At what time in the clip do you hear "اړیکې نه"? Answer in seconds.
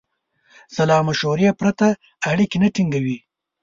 2.29-2.69